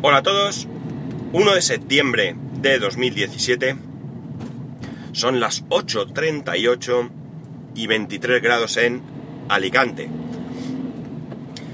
Hola 0.00 0.18
a 0.18 0.22
todos, 0.22 0.68
1 1.32 1.54
de 1.56 1.60
septiembre 1.60 2.36
de 2.60 2.78
2017, 2.78 3.74
son 5.10 5.40
las 5.40 5.64
8.38 5.70 7.10
y 7.74 7.88
23 7.88 8.40
grados 8.40 8.76
en 8.76 9.02
Alicante. 9.48 10.08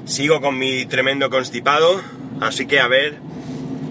Sigo 0.07 0.41
con 0.41 0.59
mi 0.59 0.87
tremendo 0.87 1.29
constipado, 1.29 2.01
así 2.41 2.65
que 2.65 2.81
a 2.81 2.89
ver 2.89 3.19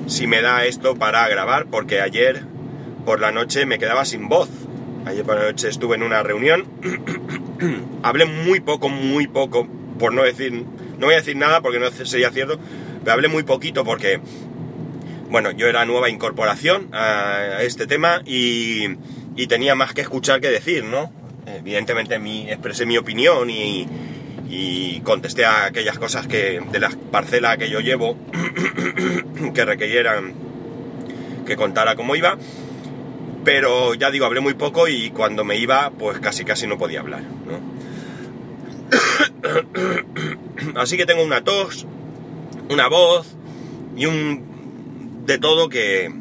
si 0.08 0.26
me 0.26 0.42
da 0.42 0.66
esto 0.66 0.96
para 0.96 1.30
grabar, 1.30 1.68
porque 1.68 2.02
ayer 2.02 2.44
por 3.06 3.20
la 3.20 3.32
noche 3.32 3.68
me 3.68 3.78
quedaba 3.78 4.04
sin 4.04 4.30
voz. 4.30 4.50
Ayer 5.06 5.24
por 5.24 5.38
la 5.38 5.44
noche 5.44 5.70
estuve 5.70 5.96
en 5.96 6.02
una 6.02 6.24
reunión, 6.24 6.66
hablé 8.02 8.26
muy 8.26 8.62
poco, 8.62 8.90
muy 8.90 9.28
poco, 9.28 9.68
por 10.00 10.12
no 10.12 10.24
decir, 10.24 10.66
no 10.98 11.06
voy 11.06 11.14
a 11.14 11.18
decir 11.18 11.36
nada 11.36 11.62
porque 11.62 11.78
no 11.78 11.92
sería 11.92 12.32
cierto, 12.32 12.58
hablé 13.12 13.28
muy 13.28 13.44
poquito 13.44 13.84
porque, 13.84 14.20
bueno, 15.30 15.52
yo 15.52 15.68
era 15.68 15.86
nueva 15.86 16.10
incorporación 16.10 16.90
a 16.94 17.62
este 17.62 17.88
tema 17.88 18.22
y, 18.26 18.96
tenía 19.48 19.76
más 19.76 19.94
que 19.94 20.02
escuchar 20.02 20.40
que 20.42 20.50
decir, 20.50 20.84
¿no? 20.84 21.12
Evidentemente 21.46 22.18
mi, 22.18 22.50
expresé 22.50 22.86
mi 22.86 22.98
opinión 22.98 23.50
y, 23.50 23.86
y 24.50 25.00
contesté 25.02 25.46
a 25.46 25.66
aquellas 25.66 25.98
cosas 25.98 26.28
que 26.28 26.62
de 26.72 26.80
la 26.80 26.92
parcela 27.12 27.58
que 27.58 27.70
yo 27.70 27.80
llevo 27.80 28.18
que 29.54 29.66
requirieran 29.66 30.34
que 31.46 31.56
contara 31.56 31.96
cómo 31.96 32.16
iba 32.16 32.38
pero 33.44 33.96
ya 33.96 34.12
digo 34.12 34.26
hablé 34.26 34.42
muy 34.42 34.54
poco 34.54 34.88
y 34.88 35.10
cuando 35.10 35.44
me 35.44 35.58
iba 35.58 35.90
pues 35.90 36.20
casi 36.20 36.46
casi 36.46 36.68
no 36.68 36.78
podía 36.78 37.00
hablar 37.00 37.24
¿no? 37.24 37.60
así 40.80 40.98
que 40.98 41.06
tengo 41.08 41.24
una 41.24 41.44
tos 41.44 41.88
una 42.70 42.88
voz 42.88 43.36
y 43.96 44.06
un 44.06 45.26
de 45.26 45.38
todo 45.38 45.70
que 45.70 46.14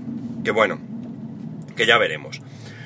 que 0.45 0.51
bueno 0.51 0.79
que 1.77 1.87
ya 1.87 1.99
veremos 1.99 2.41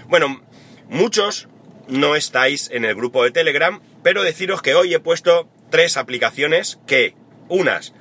bueno 0.08 0.41
muchos 0.89 1.48
no 1.89 2.16
estáis 2.16 2.70
en 2.70 2.84
el 2.84 2.94
grupo 2.94 3.25
de 3.25 3.31
Telegram 3.31 3.81
pero 4.03 4.22
deciros 4.22 4.62
que 4.62 4.75
hoy 4.75 4.94
he 4.94 5.00
puesto 5.00 5.48
tres 5.70 5.97
aplicaciones 5.97 6.78
que 6.86 7.14
unas 7.48 7.92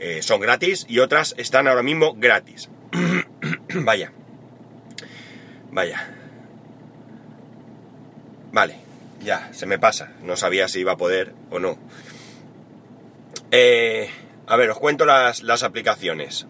eh, 0.00 0.22
son 0.22 0.40
gratis 0.40 0.86
y 0.88 1.00
otras 1.00 1.34
están 1.38 1.66
ahora 1.66 1.82
mismo 1.82 2.14
gratis. 2.14 2.68
Vaya. 3.74 4.12
Vaya. 5.72 6.08
Vale, 8.52 8.76
ya, 9.20 9.52
se 9.52 9.66
me 9.66 9.78
pasa. 9.78 10.12
No 10.22 10.36
sabía 10.36 10.68
si 10.68 10.80
iba 10.80 10.92
a 10.92 10.96
poder 10.96 11.34
o 11.50 11.58
no. 11.58 11.78
Eh, 13.50 14.08
a 14.48 14.56
ver, 14.56 14.70
os 14.70 14.78
cuento 14.78 15.04
las, 15.04 15.42
las 15.42 15.62
aplicaciones. 15.62 16.46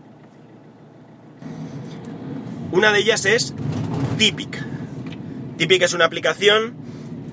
Una 2.71 2.93
de 2.93 3.01
ellas 3.01 3.25
es 3.25 3.55
Typic. 4.19 4.57
Typic 5.57 5.83
es 5.83 5.95
una 5.95 6.05
aplicación 6.05 6.77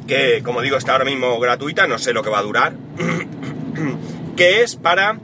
que 0.07 0.41
como 0.43 0.61
digo 0.61 0.77
está 0.77 0.93
ahora 0.93 1.05
mismo 1.05 1.39
gratuita, 1.39 1.87
no 1.87 1.97
sé 1.97 2.13
lo 2.13 2.23
que 2.23 2.29
va 2.29 2.39
a 2.39 2.43
durar, 2.43 2.73
que 4.35 4.63
es 4.63 4.75
para... 4.75 5.19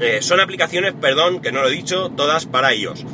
Eh, 0.00 0.18
son 0.22 0.40
aplicaciones, 0.40 0.94
perdón, 0.94 1.40
que 1.40 1.52
no 1.52 1.62
lo 1.62 1.68
he 1.68 1.72
dicho, 1.72 2.10
todas 2.16 2.46
para 2.46 2.74
iOS. 2.74 3.02
Eh, 3.02 3.04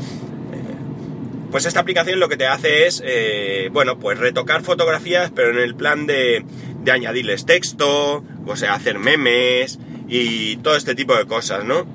pues 1.50 1.66
esta 1.66 1.80
aplicación 1.80 2.20
lo 2.20 2.30
que 2.30 2.38
te 2.38 2.46
hace 2.46 2.86
es, 2.86 3.02
eh, 3.04 3.68
bueno, 3.72 3.98
pues 3.98 4.18
retocar 4.18 4.62
fotografías, 4.62 5.30
pero 5.34 5.50
en 5.50 5.58
el 5.58 5.74
plan 5.74 6.06
de, 6.06 6.44
de 6.82 6.92
añadirles 6.92 7.44
texto, 7.44 8.24
o 8.46 8.56
sea, 8.56 8.74
hacer 8.74 8.98
memes 8.98 9.78
y 10.08 10.56
todo 10.56 10.76
este 10.76 10.94
tipo 10.94 11.14
de 11.14 11.26
cosas, 11.26 11.64
¿no? 11.64 11.86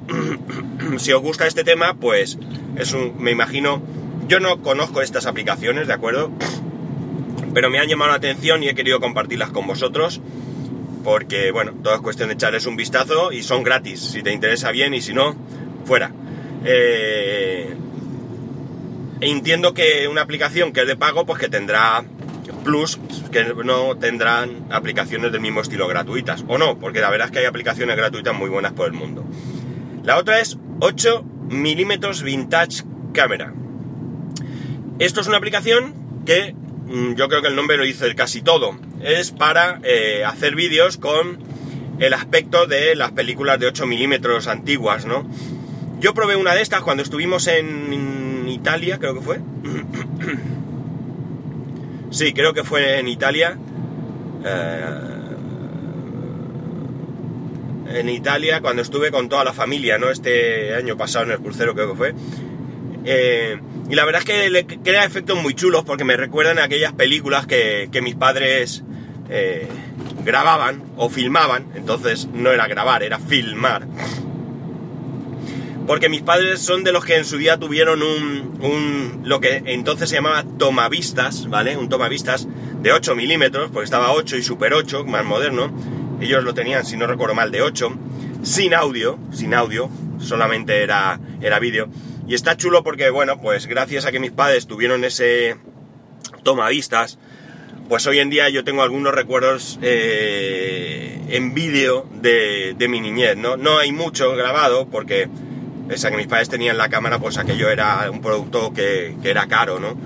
si 0.98 1.12
os 1.12 1.22
gusta 1.22 1.48
este 1.48 1.64
tema, 1.64 1.96
pues 1.96 2.38
es 2.78 2.94
un, 2.94 3.22
me 3.22 3.32
imagino, 3.32 3.82
yo 4.28 4.40
no 4.40 4.62
conozco 4.62 5.02
estas 5.02 5.26
aplicaciones, 5.26 5.88
¿de 5.88 5.94
acuerdo? 5.94 6.32
pero 7.54 7.70
me 7.70 7.80
han 7.80 7.88
llamado 7.88 8.12
la 8.12 8.18
atención 8.18 8.64
y 8.64 8.70
he 8.70 8.76
querido 8.76 9.00
compartirlas 9.00 9.52
con 9.52 9.68
vosotros 9.68 10.22
porque, 11.04 11.52
bueno, 11.52 11.74
todo 11.84 11.96
es 11.96 12.02
cuestión 12.02 12.30
de 12.30 12.36
echarles 12.36 12.66
un 12.66 12.78
vistazo 12.78 13.32
y 13.32 13.44
son 13.44 13.64
gratis, 13.64 14.00
si 14.00 14.24
te 14.24 14.32
interesa 14.32 14.72
bien 14.72 14.94
y 14.94 15.02
si 15.02 15.14
no, 15.14 15.36
fuera. 15.86 16.12
Eh, 16.64 17.76
entiendo 19.20 19.74
que 19.74 20.08
una 20.08 20.22
aplicación 20.22 20.72
que 20.72 20.82
es 20.82 20.88
de 20.88 20.96
pago, 20.96 21.26
pues 21.26 21.40
que 21.40 21.50
tendrá 21.50 22.06
plus, 22.64 23.00
que 23.32 23.44
no 23.44 23.98
tendrán 23.98 24.68
aplicaciones 24.72 25.32
del 25.32 25.42
mismo 25.42 25.62
estilo 25.62 25.88
gratuitas, 25.88 26.44
o 26.48 26.58
no, 26.58 26.80
porque 26.80 27.02
la 27.02 27.10
verdad 27.10 27.28
es 27.28 27.32
que 27.32 27.40
hay 27.40 27.46
aplicaciones 27.46 27.96
gratuitas 27.96 28.34
muy 28.34 28.50
buenas 28.50 28.74
por 28.74 28.88
el 28.88 28.94
mundo. 28.94 29.24
La 30.04 30.18
otra 30.18 30.40
es 30.40 30.58
8 30.80 31.24
milímetros 31.50 32.24
Vintage 32.24 32.84
Camera. 33.14 33.54
Esto 35.00 35.22
es 35.22 35.28
una 35.28 35.38
aplicación 35.38 36.24
que 36.26 36.56
Mm, 36.88 37.16
yo 37.16 37.30
creo 37.30 37.42
que 37.42 37.48
el 37.48 37.56
nombre 37.56 37.78
lo 37.78 37.84
dice 37.84 38.14
casi 38.16 38.42
todo. 38.42 38.76
Es 39.02 39.32
para 39.32 39.80
eh, 39.84 40.24
hacer 40.26 40.56
vídeos 40.56 40.98
con 40.98 41.40
el 42.00 42.14
aspecto 42.14 42.66
de 42.68 42.96
las 42.96 43.12
películas 43.12 43.60
de 43.60 43.68
8 43.68 43.86
milímetros 43.86 44.48
antiguas, 44.48 45.06
¿no? 45.06 45.28
Yo 46.00 46.14
probé 46.14 46.36
una 46.36 46.54
de 46.54 46.62
estas 46.62 46.82
cuando 46.82 47.02
estuvimos 47.02 47.48
en 47.48 48.48
Italia, 48.50 49.00
creo 49.00 49.16
que 49.16 49.22
fue. 49.22 49.40
sí, 52.14 52.34
creo 52.34 52.54
que 52.54 52.64
fue 52.64 53.00
en 53.00 53.08
Italia. 53.08 53.58
Eh, 54.46 55.14
en 57.96 58.10
Italia, 58.10 58.62
cuando 58.62 58.82
estuve 58.82 59.12
con 59.12 59.30
toda 59.30 59.44
la 59.44 59.54
familia, 59.54 59.98
¿no? 59.98 60.10
Este 60.10 60.74
año 60.76 60.98
pasado 60.98 61.26
en 61.26 61.32
el 61.32 61.40
crucero 61.40 61.74
creo 61.74 61.92
que 61.92 61.98
fue. 61.98 62.16
Eh, 63.06 63.60
y 63.90 63.96
la 63.96 64.06
verdad 64.06 64.22
es 64.22 64.26
que 64.26 64.50
le 64.50 64.66
crea 64.66 65.04
efectos 65.04 65.42
muy 65.42 65.54
chulos 65.54 65.84
porque 65.84 66.04
me 66.04 66.16
recuerdan 66.16 66.60
aquellas 66.60 66.94
películas 66.94 67.46
que, 67.46 67.90
mis 68.02 68.16
padres 68.16 68.84
eh, 69.30 69.68
grababan 70.24 70.84
o 70.98 71.10
filmaban. 71.10 71.68
Entonces 71.76 72.28
no 72.34 72.52
era 72.52 72.68
grabar, 72.68 73.04
era 73.04 73.20
filmar. 73.20 73.86
Porque 75.86 76.10
mis 76.10 76.22
padres 76.22 76.62
son 76.62 76.84
de 76.84 76.92
los 76.92 77.04
que 77.04 77.18
en 77.18 77.26
su 77.26 77.38
día 77.38 77.58
tuvieron 77.58 78.02
un, 78.02 78.58
un 78.62 79.22
lo 79.26 79.40
que 79.40 79.64
entonces 79.66 80.10
se 80.10 80.16
llamaba 80.16 80.46
tomavistas, 80.58 81.50
¿vale? 81.50 81.76
Un 81.76 81.90
tomavistas 81.90 82.48
de 82.82 82.92
8 82.92 83.16
milímetros, 83.16 83.70
porque 83.72 83.86
estaba 83.86 84.14
8 84.14 84.38
y 84.38 84.44
super 84.44 84.74
8, 84.74 85.04
más 85.06 85.26
moderno. 85.26 85.74
Ellos 86.22 86.44
lo 86.44 86.54
tenían, 86.54 86.86
si 86.86 86.96
no 86.96 87.06
recuerdo 87.06 87.36
mal, 87.36 87.52
de 87.52 87.62
8, 87.62 87.94
sin 88.44 88.74
audio, 88.74 89.20
sin 89.32 89.54
audio, 89.54 89.90
solamente 90.20 90.84
era, 90.84 91.20
era 91.42 91.60
vídeo. 91.60 91.90
Y 92.28 92.36
está 92.36 92.56
chulo 92.56 92.84
porque, 92.84 93.10
bueno, 93.10 93.42
pues 93.42 93.68
gracias 93.68 94.06
a 94.06 94.12
que 94.12 94.20
mis 94.20 94.32
padres 94.32 94.68
tuvieron 94.68 95.04
ese 95.04 95.58
tomavistas, 96.44 97.20
pues 97.90 98.08
hoy 98.08 98.20
en 98.20 98.30
día 98.30 98.50
yo 98.50 98.64
tengo 98.64 98.82
algunos 98.82 99.14
recuerdos 99.14 99.80
eh, 99.82 101.20
en 101.30 101.54
vídeo 101.54 102.08
de, 102.22 102.76
mi 102.90 103.02
niñez, 103.02 103.36
¿no? 103.38 103.58
No 103.58 103.78
hay 103.78 103.92
mucho 103.92 104.36
grabado 104.36 104.88
porque, 104.90 105.28
pese 105.88 106.08
a 106.08 106.12
que 106.12 106.18
mis 106.18 106.28
padres 106.28 106.50
tenían 106.50 106.78
la 106.78 106.90
cámara, 106.90 107.20
pues 107.20 107.38
aquello 107.38 107.70
era 107.70 108.10
un 108.12 108.22
producto 108.22 108.74
que, 108.74 109.16
que 109.22 109.30
era 109.30 109.48
caro, 109.48 109.80
¿no? 109.80 109.98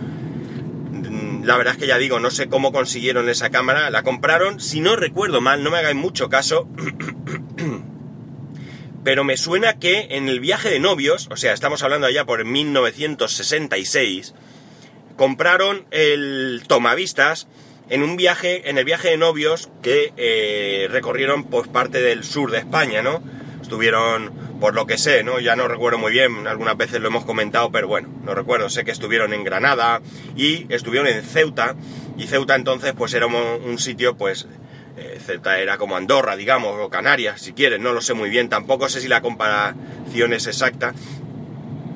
La 1.44 1.56
verdad 1.56 1.76
es 1.76 1.80
que 1.80 1.88
ya 1.88 1.98
digo, 1.98 2.20
no 2.20 2.30
sé 2.30 2.50
cómo 2.50 2.74
consiguieron 2.74 3.30
esa 3.30 3.50
cámara, 3.50 3.90
la 3.90 4.04
compraron, 4.04 4.60
si 4.60 4.82
no 4.82 4.98
recuerdo 4.98 5.40
mal, 5.40 5.64
no 5.64 5.72
me 5.72 5.78
hagáis 5.78 5.96
mucho 5.96 6.28
caso, 6.28 6.68
pero 9.06 9.24
me 9.24 9.38
suena 9.38 9.80
que 9.80 10.08
en 10.12 10.28
el 10.28 10.42
viaje 10.42 10.70
de 10.70 10.80
novios, 10.80 11.30
o 11.32 11.38
sea, 11.38 11.54
estamos 11.54 11.84
hablando 11.84 12.08
allá 12.08 12.26
por 12.26 12.44
1966, 12.44 14.34
compraron 15.16 15.86
el 15.92 16.64
tomavistas 16.68 17.48
en 17.90 18.04
un 18.04 18.18
viaje, 18.18 18.70
en 18.70 18.78
el 18.78 18.84
viaje 18.84 19.10
de 19.10 19.18
novios 19.18 19.70
que 19.82 20.12
eh, 20.18 20.88
recorrieron 20.92 21.46
pues 21.46 21.68
parte 21.70 22.02
del 22.02 22.24
sur 22.24 22.52
de 22.52 22.58
España, 22.58 23.02
¿no? 23.02 23.24
Estuvieron, 23.62 24.34
por 24.60 24.74
lo 24.74 24.86
que 24.86 24.98
sé, 24.98 25.24
¿no? 25.24 25.40
Ya 25.40 25.56
no 25.56 25.68
recuerdo 25.68 25.98
muy 25.98 26.12
bien, 26.12 26.48
algunas 26.48 26.78
veces 26.78 27.02
lo 27.02 27.08
hemos 27.08 27.26
comentado, 27.26 27.72
pero 27.72 27.88
bueno, 27.88 28.10
no 28.24 28.34
recuerdo, 28.34 28.70
sé 28.70 28.84
que 28.84 28.92
estuvieron 28.92 29.34
en 29.34 29.44
Granada 29.44 30.02
y 30.36 30.66
estuvieron 30.74 31.08
en 31.08 31.24
Ceuta, 31.24 31.76
y 32.18 32.28
Ceuta 32.28 32.56
entonces 32.56 32.94
pues 32.98 33.14
era 33.14 33.28
un 33.28 33.78
sitio 33.78 34.18
pues 34.18 34.48
eh, 34.98 35.20
era 35.60 35.78
como 35.78 35.96
Andorra, 35.96 36.36
digamos, 36.36 36.76
o 36.80 36.90
Canarias, 36.90 37.42
si 37.42 37.54
quieres, 37.54 37.80
no 37.80 37.94
lo 37.94 38.02
sé 38.02 38.14
muy 38.14 38.30
bien, 38.30 38.50
tampoco 38.50 38.90
sé 38.90 39.00
si 39.00 39.08
la 39.08 39.22
comparación 39.22 40.34
es 40.34 40.48
exacta. 40.48 40.94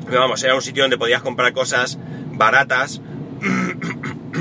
Pero 0.06 0.20
vamos, 0.20 0.44
era 0.44 0.56
un 0.56 0.62
sitio 0.62 0.84
donde 0.84 0.98
podías 0.98 1.22
comprar 1.22 1.52
cosas 1.54 1.98
baratas 2.34 3.02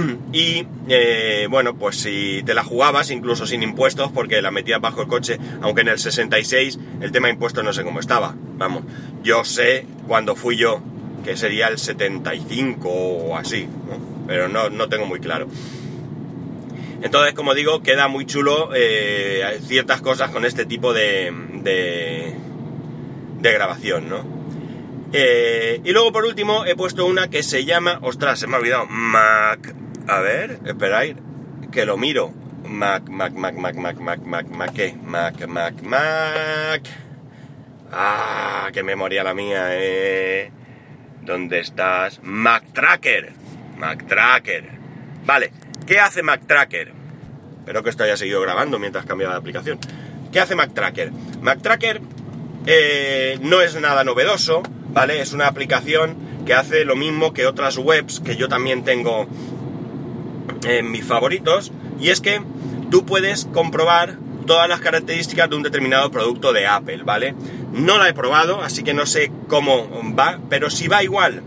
y 0.32 0.66
eh, 0.88 1.46
bueno, 1.50 1.74
pues 1.76 1.96
si 1.96 2.42
te 2.44 2.54
la 2.54 2.64
jugabas, 2.64 3.10
incluso 3.10 3.46
sin 3.46 3.62
impuestos, 3.62 4.10
porque 4.12 4.42
la 4.42 4.50
metías 4.50 4.80
bajo 4.80 5.02
el 5.02 5.08
coche, 5.08 5.38
aunque 5.62 5.82
en 5.82 5.88
el 5.88 5.98
66 5.98 6.78
el 7.00 7.12
tema 7.12 7.28
de 7.28 7.34
impuestos 7.34 7.64
no 7.64 7.72
sé 7.72 7.84
cómo 7.84 8.00
estaba. 8.00 8.34
Vamos, 8.56 8.84
yo 9.22 9.44
sé 9.44 9.86
cuando 10.06 10.36
fui 10.36 10.56
yo, 10.56 10.80
que 11.24 11.36
sería 11.36 11.68
el 11.68 11.78
75 11.78 12.88
o 12.88 13.36
así, 13.36 13.66
pero 14.26 14.48
no, 14.48 14.70
no 14.70 14.88
tengo 14.88 15.06
muy 15.06 15.20
claro. 15.20 15.48
Entonces, 17.02 17.34
como 17.34 17.54
digo, 17.54 17.82
queda 17.82 18.08
muy 18.08 18.26
chulo 18.26 18.70
eh, 18.74 19.58
ciertas 19.66 20.02
cosas 20.02 20.30
con 20.30 20.44
este 20.44 20.66
tipo 20.66 20.92
de, 20.92 21.32
de, 21.62 23.52
grabación, 23.52 24.08
¿no? 24.08 24.40
Eh, 25.12 25.80
y 25.82 25.92
luego 25.92 26.12
por 26.12 26.24
último 26.24 26.64
he 26.66 26.76
puesto 26.76 27.06
una 27.06 27.28
que 27.28 27.42
se 27.42 27.64
llama, 27.64 27.98
ostras, 28.02 28.38
se 28.38 28.46
me 28.46 28.56
ha 28.56 28.58
olvidado, 28.58 28.86
Mac. 28.86 29.74
A 30.10 30.18
ver, 30.18 30.58
esperáis, 30.66 31.14
que 31.70 31.86
lo 31.86 31.96
miro. 31.96 32.34
Mac, 32.64 33.08
Mac, 33.08 33.32
Mac, 33.32 33.54
Mac, 33.54 33.76
Mac, 33.76 33.96
Mac, 34.00 34.20
Mac, 34.20 34.48
Mac, 34.48 34.72
¿qué? 34.74 34.92
Mac, 35.04 35.46
Mac, 35.46 35.80
Mac. 35.82 36.82
Ah, 37.92 38.70
qué 38.72 38.82
memoria 38.82 39.22
la 39.22 39.34
mía, 39.34 39.68
eh. 39.70 40.50
¿Dónde 41.22 41.60
estás? 41.60 42.18
Mac 42.24 42.64
Tracker. 42.72 43.32
Mac 43.78 44.04
Tracker. 44.08 44.64
Vale, 45.24 45.52
¿qué 45.86 46.00
hace 46.00 46.24
Mac 46.24 46.40
Tracker? 46.44 46.92
Espero 47.60 47.84
que 47.84 47.90
esto 47.90 48.02
haya 48.02 48.16
seguido 48.16 48.40
grabando 48.40 48.80
mientras 48.80 49.06
cambiaba 49.06 49.34
de 49.34 49.38
aplicación. 49.38 49.78
¿Qué 50.32 50.40
hace 50.40 50.56
Mac 50.56 50.74
Tracker? 50.74 51.12
Mac 51.40 51.62
Tracker 51.62 52.00
eh, 52.66 53.38
no 53.42 53.60
es 53.60 53.80
nada 53.80 54.02
novedoso, 54.02 54.64
¿vale? 54.88 55.20
Es 55.20 55.32
una 55.32 55.46
aplicación 55.46 56.16
que 56.44 56.54
hace 56.54 56.84
lo 56.84 56.96
mismo 56.96 57.32
que 57.32 57.46
otras 57.46 57.78
webs 57.78 58.18
que 58.18 58.34
yo 58.34 58.48
también 58.48 58.82
tengo 58.82 59.28
en 60.64 60.90
mis 60.90 61.04
favoritos, 61.04 61.72
y 62.00 62.08
es 62.10 62.20
que 62.20 62.40
tú 62.90 63.04
puedes 63.04 63.46
comprobar 63.46 64.16
todas 64.46 64.68
las 64.68 64.80
características 64.80 65.48
de 65.48 65.56
un 65.56 65.62
determinado 65.62 66.10
producto 66.10 66.52
de 66.52 66.66
Apple, 66.66 67.02
¿vale? 67.04 67.34
No 67.72 67.98
la 67.98 68.08
he 68.08 68.14
probado, 68.14 68.62
así 68.62 68.82
que 68.82 68.94
no 68.94 69.06
sé 69.06 69.30
cómo 69.48 69.88
va, 70.18 70.40
pero 70.48 70.70
si 70.70 70.88
va 70.88 71.02
igual 71.02 71.42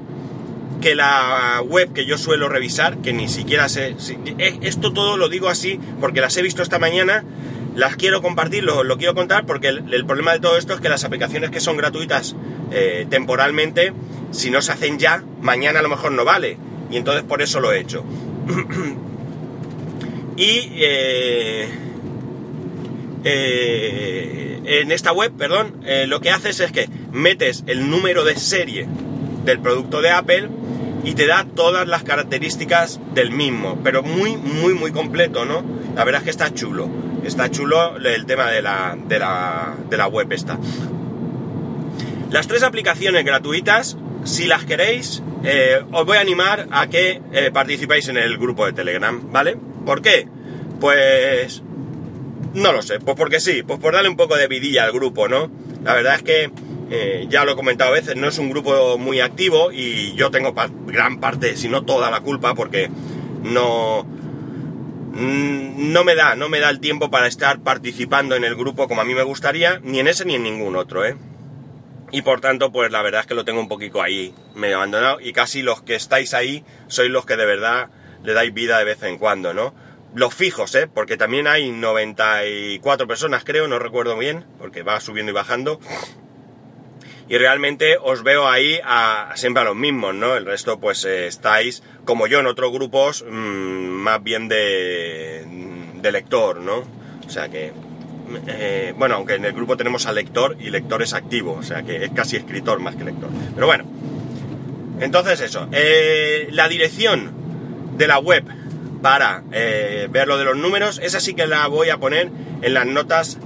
que 0.81 0.95
la 0.95 1.61
web 1.65 1.93
que 1.93 2.05
yo 2.05 2.17
suelo 2.17 2.49
revisar, 2.49 2.97
que 2.97 3.13
ni 3.13 3.29
siquiera 3.29 3.69
sé... 3.69 3.95
Eh, 4.37 4.59
esto 4.61 4.91
todo 4.91 5.15
lo 5.15 5.29
digo 5.29 5.47
así 5.47 5.79
porque 6.01 6.19
las 6.19 6.35
he 6.35 6.41
visto 6.41 6.61
esta 6.61 6.77
mañana, 6.77 7.23
las 7.75 7.95
quiero 7.95 8.21
compartir, 8.21 8.63
lo, 8.63 8.97
quiero 8.97 9.15
contar 9.15 9.45
porque 9.45 9.69
el, 9.69 10.05
problema 10.05 10.33
de 10.33 10.39
todo 10.39 10.57
esto 10.57 10.73
es 10.73 10.81
que 10.81 10.89
las 10.89 11.05
aplicaciones 11.05 11.51
que 11.51 11.61
son 11.61 11.77
gratuitas 11.77 12.35
eh, 12.71 13.07
temporalmente, 13.09 13.93
si 14.31 14.51
no 14.51 14.61
se 14.61 14.73
hacen 14.73 14.99
ya, 14.99 15.23
mañana 15.41 15.79
a 15.79 15.83
lo 15.83 15.89
mejor 15.89 16.11
no 16.11 16.25
vale. 16.25 16.57
Y 16.91 16.97
entonces 16.97 17.23
por 17.23 17.41
eso 17.41 17.59
lo 17.59 17.71
he 17.71 17.79
hecho. 17.79 18.03
y... 20.37 20.69
Eh, 20.75 21.69
en 23.25 24.91
esta 24.91 25.13
web, 25.13 25.31
perdón, 25.37 25.81
lo 26.07 26.19
que 26.19 26.29
haces 26.29 26.59
es 26.59 26.73
que 26.73 26.89
metes 27.13 27.63
el 27.67 27.89
número 27.89 28.25
de 28.25 28.35
serie 28.35 28.85
del 29.45 29.59
producto 29.59 30.01
de 30.01 30.09
Apple 30.09 30.49
y 31.03 31.15
te 31.15 31.27
da 31.27 31.45
todas 31.45 31.87
las 31.87 32.03
características 32.03 32.99
del 33.13 33.31
mismo, 33.31 33.79
pero 33.83 34.03
muy, 34.03 34.37
muy, 34.37 34.73
muy 34.73 34.91
completo, 34.91 35.45
¿no? 35.45 35.63
La 35.95 36.05
verdad 36.05 36.21
es 36.21 36.23
que 36.25 36.29
está 36.31 36.53
chulo, 36.53 36.89
está 37.23 37.51
chulo 37.51 37.97
el 37.97 38.25
tema 38.25 38.49
de 38.49 38.61
la, 38.61 38.97
de 39.07 39.19
la, 39.97 40.07
web 40.07 40.31
esta. 40.31 40.57
Las 42.31 42.47
tres 42.47 42.63
aplicaciones 42.63 43.25
gratuitas, 43.25 43.97
si 44.23 44.45
las 44.47 44.65
queréis, 44.65 45.21
eh, 45.43 45.81
os 45.91 46.05
voy 46.05 46.17
a 46.17 46.21
animar 46.21 46.67
a 46.71 46.87
que 46.87 47.21
eh, 47.33 47.51
participéis 47.51 48.07
en 48.07 48.17
el 48.17 48.37
grupo 48.37 48.65
de 48.65 48.73
Telegram, 48.73 49.31
¿vale? 49.31 49.57
¿Por 49.85 50.01
qué? 50.01 50.27
Pues... 50.79 51.61
No 52.53 52.71
lo 52.71 52.83
sé, 52.83 52.99
pues 52.99 53.17
porque 53.17 53.39
sí, 53.39 53.63
pues 53.63 53.79
por 53.79 53.93
darle 53.93 54.09
un 54.09 54.15
poco 54.15 54.35
de 54.35 54.47
vidilla 54.47 54.83
al 54.83 54.91
grupo, 54.91 55.27
¿no? 55.27 55.49
La 55.83 55.95
verdad 55.95 56.15
es 56.17 56.21
que 56.21 56.51
eh, 56.91 57.25
ya 57.27 57.45
lo 57.45 57.53
he 57.53 57.55
comentado 57.55 57.89
a 57.89 57.93
veces, 57.93 58.15
no 58.15 58.27
es 58.27 58.37
un 58.37 58.51
grupo 58.51 58.99
muy 58.99 59.21
activo 59.21 59.71
y 59.71 60.13
yo 60.13 60.29
tengo 60.29 60.53
gran 60.85 61.19
parte, 61.19 61.57
si 61.57 61.67
no 61.67 61.83
toda 61.83 62.11
la 62.11 62.21
culpa, 62.21 62.53
porque 62.53 62.91
no, 63.41 64.03
mm, 65.13 65.91
no 65.91 66.03
me 66.03 66.13
da, 66.13 66.35
no 66.35 66.49
me 66.49 66.59
da 66.59 66.69
el 66.69 66.79
tiempo 66.79 67.09
para 67.09 67.25
estar 67.25 67.61
participando 67.61 68.35
en 68.35 68.43
el 68.43 68.55
grupo 68.55 68.87
como 68.87 69.01
a 69.01 69.05
mí 69.05 69.15
me 69.15 69.23
gustaría, 69.23 69.79
ni 69.83 69.99
en 69.99 70.07
ese 70.07 70.25
ni 70.25 70.35
en 70.35 70.43
ningún 70.43 70.75
otro, 70.75 71.03
¿eh? 71.03 71.15
Y 72.13 72.21
por 72.21 72.41
tanto, 72.41 72.71
pues 72.71 72.91
la 72.91 73.01
verdad 73.01 73.21
es 73.21 73.27
que 73.27 73.33
lo 73.33 73.43
tengo 73.43 73.59
un 73.59 73.67
poquito 73.67 73.99
ahí, 73.99 74.35
medio 74.53 74.77
abandonado, 74.77 75.19
y 75.19 75.33
casi 75.33 75.63
los 75.63 75.81
que 75.81 75.95
estáis 75.95 76.35
ahí 76.35 76.63
sois 76.87 77.09
los 77.09 77.25
que 77.25 77.35
de 77.35 77.45
verdad 77.45 77.89
le 78.23 78.33
dais 78.33 78.53
vida 78.53 78.77
de 78.77 78.85
vez 78.85 79.01
en 79.01 79.17
cuando, 79.17 79.55
¿no? 79.55 79.73
Los 80.13 80.35
fijos, 80.35 80.75
¿eh? 80.75 80.87
Porque 80.87 81.17
también 81.17 81.47
hay 81.47 81.71
94 81.71 83.07
personas, 83.07 83.43
creo, 83.43 83.67
no 83.67 83.79
recuerdo 83.79 84.15
bien, 84.15 84.45
porque 84.59 84.83
va 84.83 84.99
subiendo 84.99 85.31
y 85.31 85.33
bajando 85.33 85.79
y 87.29 87.37
realmente 87.39 87.97
os 87.99 88.21
veo 88.21 88.47
ahí 88.47 88.79
a, 88.83 89.31
siempre 89.35 89.61
a 89.61 89.65
los 89.65 89.75
mismos, 89.75 90.13
¿no? 90.13 90.35
El 90.35 90.45
resto 90.45 90.79
pues 90.79 91.05
eh, 91.05 91.25
estáis 91.25 91.81
como 92.05 92.27
yo 92.27 92.39
en 92.39 92.45
otros 92.45 92.71
grupos 92.71 93.25
mm, 93.27 93.33
más 93.33 94.21
bien 94.21 94.47
de, 94.47 95.43
de 95.95 96.11
lector, 96.11 96.59
¿no? 96.59 96.83
O 97.25 97.29
sea 97.29 97.49
que, 97.49 97.73
eh, 98.47 98.93
bueno, 98.97 99.15
aunque 99.15 99.35
en 99.35 99.45
el 99.45 99.53
grupo 99.53 99.77
tenemos 99.77 100.05
al 100.05 100.15
lector 100.15 100.57
y 100.59 100.69
lector 100.69 101.01
es 101.01 101.13
activo, 101.13 101.53
o 101.53 101.63
sea 101.63 101.83
que 101.83 102.03
es 102.05 102.11
casi 102.11 102.37
escritor 102.37 102.79
más 102.79 102.95
que 102.95 103.03
lector. 103.03 103.29
Pero 103.53 103.67
bueno, 103.67 103.85
entonces 104.99 105.41
eso, 105.41 105.67
eh, 105.71 106.47
la 106.51 106.67
dirección 106.67 107.31
de 107.97 108.07
la 108.07 108.19
web 108.19 108.43
para 109.01 109.43
ver 109.51 110.27
lo 110.27 110.37
de 110.37 110.45
los 110.45 110.55
números, 110.55 110.99
esa 111.03 111.19
sí 111.19 111.33
que 111.33 111.45
la 111.45 111.67
voy 111.67 111.89
a 111.89 111.97
poner 111.97 112.29
en 112.61 112.73
las 112.73 112.85
notas 112.85 113.37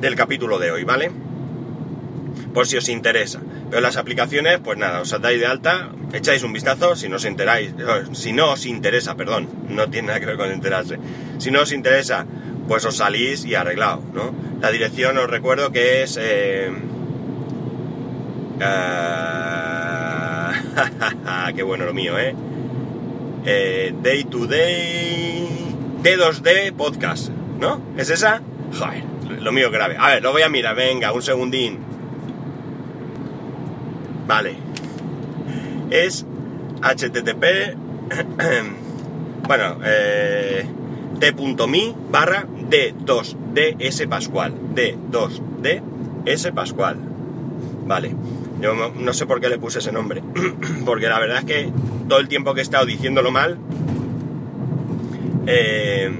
del 0.00 0.16
capítulo 0.16 0.58
de 0.58 0.72
hoy, 0.72 0.82
¿vale? 0.82 1.12
por 2.54 2.66
si 2.66 2.76
os 2.76 2.88
interesa. 2.88 3.40
Pero 3.68 3.82
las 3.82 3.96
aplicaciones, 3.96 4.60
pues 4.62 4.78
nada, 4.78 5.00
os 5.00 5.10
dais 5.20 5.40
de 5.40 5.46
alta, 5.46 5.90
echáis 6.12 6.42
un 6.42 6.52
vistazo, 6.52 6.96
si 6.96 7.08
no 7.08 7.16
os 7.16 7.24
enteráis, 7.24 7.74
eh, 7.76 8.04
si 8.12 8.32
no 8.32 8.52
os 8.52 8.64
interesa, 8.64 9.16
perdón, 9.16 9.48
no 9.68 9.90
tiene 9.90 10.08
nada 10.08 10.20
que 10.20 10.26
ver 10.26 10.36
con 10.36 10.50
enterarse. 10.50 10.96
Si 11.38 11.50
no 11.50 11.62
os 11.62 11.72
interesa, 11.72 12.24
pues 12.68 12.84
os 12.84 12.96
salís 12.96 13.44
y 13.44 13.54
arreglado, 13.54 14.02
¿no? 14.12 14.32
La 14.60 14.70
dirección 14.70 15.18
os 15.18 15.28
recuerdo 15.28 15.72
que 15.72 16.02
es... 16.02 16.18
Eh, 16.20 16.70
ah, 18.60 20.52
qué 21.54 21.62
bueno 21.62 21.84
lo 21.84 21.94
mío, 21.94 22.18
¿eh? 22.18 22.34
¿eh? 23.44 23.94
Day 24.02 24.24
to 24.24 24.46
Day... 24.46 25.64
D2D 26.04 26.74
Podcast, 26.74 27.30
¿no? 27.58 27.80
¿Es 27.96 28.10
esa? 28.10 28.42
Joder, 28.78 29.02
lo 29.40 29.52
mío 29.52 29.70
grave. 29.70 29.96
A 29.98 30.08
ver, 30.08 30.22
lo 30.22 30.32
voy 30.32 30.42
a 30.42 30.50
mirar, 30.50 30.76
venga, 30.76 31.12
un 31.12 31.22
segundín. 31.22 31.78
Vale. 34.26 34.56
Es 35.88 36.26
http, 36.82 37.74
bueno, 39.48 39.78
eh, 39.82 40.66
t.me 41.20 41.94
barra 42.10 42.46
d2ds 42.70 44.08
pascual. 44.08 44.54
d2ds 44.74 46.52
pascual. 46.52 46.96
Vale. 47.86 48.14
Yo 48.60 48.74
no 48.74 49.12
sé 49.12 49.26
por 49.26 49.40
qué 49.40 49.48
le 49.48 49.58
puse 49.58 49.80
ese 49.80 49.92
nombre. 49.92 50.22
Porque 50.84 51.08
la 51.08 51.18
verdad 51.18 51.38
es 51.38 51.44
que 51.44 51.70
todo 52.08 52.20
el 52.20 52.28
tiempo 52.28 52.54
que 52.54 52.60
he 52.60 52.62
estado 52.62 52.86
diciéndolo 52.86 53.30
mal, 53.30 53.58
eh, 55.46 56.10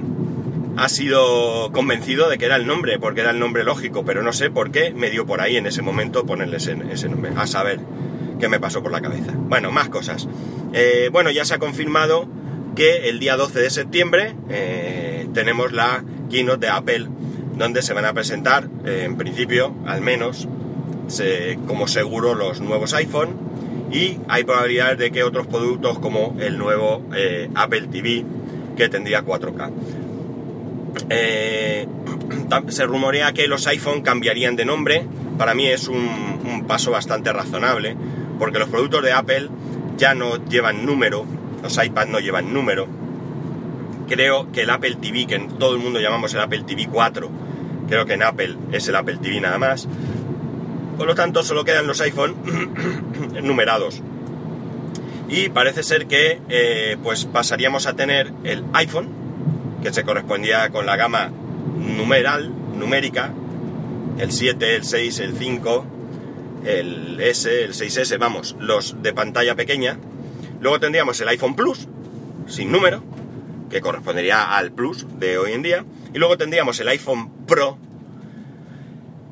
ha 0.77 0.89
sido 0.89 1.71
convencido 1.71 2.29
de 2.29 2.37
que 2.37 2.45
era 2.45 2.57
el 2.57 2.67
nombre, 2.67 2.99
porque 2.99 3.21
era 3.21 3.31
el 3.31 3.39
nombre 3.39 3.63
lógico, 3.63 4.03
pero 4.03 4.21
no 4.23 4.33
sé 4.33 4.49
por 4.49 4.71
qué 4.71 4.93
me 4.93 5.09
dio 5.09 5.25
por 5.25 5.41
ahí 5.41 5.55
en 5.55 5.65
ese 5.65 5.81
momento 5.81 6.25
ponerle 6.25 6.57
ese, 6.57 6.75
nombre. 7.09 7.31
A 7.37 7.47
saber 7.47 7.79
qué 8.39 8.49
me 8.49 8.59
pasó 8.59 8.83
por 8.83 8.91
la 8.91 9.01
cabeza. 9.01 9.31
Bueno, 9.35 9.71
más 9.71 9.89
cosas. 9.89 10.27
Eh, 10.73 11.09
bueno, 11.11 11.31
ya 11.31 11.45
se 11.45 11.53
ha 11.53 11.59
confirmado 11.59 12.27
que 12.75 13.09
el 13.09 13.19
día 13.19 13.37
12 13.37 13.59
de 13.59 13.69
septiembre 13.69 14.35
eh, 14.49 15.27
tenemos 15.33 15.71
la 15.71 16.03
keynote 16.29 16.65
de 16.65 16.71
Apple, 16.71 17.07
donde 17.57 17.81
se 17.81 17.93
van 17.93 18.05
a 18.05 18.13
presentar, 18.13 18.67
eh, 18.85 19.03
en 19.05 19.17
principio, 19.17 19.73
al 19.85 20.01
menos, 20.01 20.47
como 21.67 21.87
seguro, 21.87 22.35
los 22.35 22.61
nuevos 22.61 22.93
iPhone. 22.93 23.45
Y 23.91 24.17
hay 24.27 24.43
probabilidades 24.43 24.97
de 24.97 25.11
que 25.11 25.23
otros 25.23 25.47
productos 25.47 25.99
como 25.99 26.35
el 26.39 26.57
nuevo 26.57 27.03
Apple 27.53 27.87
TV, 27.91 28.25
que 28.75 28.89
tendría 28.89 29.23
4K. 29.23 29.71
Eh, 31.09 31.87
se 32.69 32.85
rumorea 32.85 33.33
que 33.33 33.47
los 33.47 33.67
iPhone 33.67 34.01
cambiarían 34.01 34.55
de 34.55 34.65
nombre. 34.65 35.05
Para 35.37 35.53
mí 35.53 35.67
es 35.67 35.87
un, 35.87 36.65
paso 36.67 36.89
bastante 36.91 37.31
razonable, 37.31 37.95
porque 38.39 38.57
los 38.57 38.69
productos 38.69 39.03
de 39.03 39.11
Apple 39.11 39.49
ya 39.97 40.15
no 40.15 40.43
llevan 40.45 40.83
número, 40.83 41.25
los 41.61 41.83
iPads 41.83 42.09
no 42.09 42.19
llevan 42.19 42.53
número. 42.53 42.87
Creo 44.07 44.51
que 44.51 44.61
el 44.61 44.69
Apple 44.69 44.97
TV, 45.01 45.25
que 45.25 45.39
todo 45.59 45.75
el 45.75 45.81
mundo 45.81 45.99
llamamos 45.99 46.33
el 46.33 46.39
Apple 46.39 46.63
TV 46.65 46.87
4, 46.91 47.29
creo 47.89 48.05
que 48.05 48.13
en 48.13 48.23
Apple 48.23 48.55
es 48.71 48.87
el 48.87 48.95
Apple 48.95 49.17
TV 49.21 49.39
nada 49.41 49.57
más. 49.57 49.87
Por 50.97 51.07
lo 51.07 51.15
tanto, 51.15 51.43
solo 51.43 51.65
quedan 51.65 51.87
los 51.87 51.99
iPhone 52.01 52.35
numerados. 53.43 54.01
Y 55.27 55.49
parece 55.49 55.83
ser 55.83 56.05
que 56.05 56.39
eh, 56.49 56.97
pues 57.03 57.25
pasaríamos 57.25 57.87
a 57.87 57.95
tener 57.95 58.31
el 58.43 58.63
iPhone, 58.73 59.09
que 59.81 59.91
se 59.91 60.03
correspondía 60.03 60.69
con 60.69 60.85
la 60.85 60.95
gama 60.95 61.31
numeral, 61.77 62.51
numérica, 62.77 63.33
el 64.19 64.31
7, 64.31 64.75
el 64.75 64.83
6, 64.83 65.19
el 65.19 65.37
5, 65.37 65.85
el 66.65 67.19
S, 67.21 67.63
el 67.63 67.73
6S, 67.73 68.17
vamos, 68.17 68.55
los 68.59 69.01
de 69.01 69.13
pantalla 69.13 69.55
pequeña. 69.55 69.97
Luego 70.61 70.79
tendríamos 70.79 71.19
el 71.21 71.27
iPhone 71.27 71.55
Plus, 71.55 71.87
sin 72.47 72.71
número, 72.71 73.03
que 73.69 73.81
correspondería 73.81 74.55
al 74.55 74.71
Plus 74.71 75.05
de 75.19 75.37
hoy 75.37 75.53
en 75.53 75.61
día. 75.61 75.85
Y 76.13 76.17
luego 76.17 76.37
tendríamos 76.37 76.79
el 76.79 76.87
iPhone 76.87 77.45
Pro, 77.45 77.77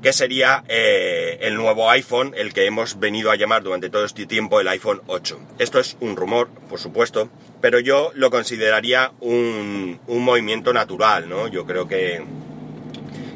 que 0.02 0.12
sería 0.12 0.64
eh, 0.68 1.38
el 1.42 1.56
nuevo 1.56 1.90
iPhone, 1.90 2.34
el 2.36 2.54
que 2.54 2.66
hemos 2.66 3.00
venido 3.00 3.32
a 3.32 3.38
llamar 3.38 3.64
durante 3.64 3.90
todo 3.90 4.04
este 4.04 4.26
tiempo 4.26 4.60
el 4.60 4.68
iPhone 4.68 5.02
8. 5.08 5.40
Esto 5.60 5.80
es 5.80 5.96
un 6.02 6.18
rumor, 6.18 6.50
por 6.70 6.78
supuesto, 6.78 7.30
pero 7.62 7.80
yo 7.80 8.12
lo 8.14 8.30
consideraría 8.30 9.14
un, 9.22 10.02
movimiento 10.08 10.74
natural, 10.74 11.30
¿no? 11.30 11.48
Yo 11.48 11.66
creo 11.66 11.88
que 11.88 12.22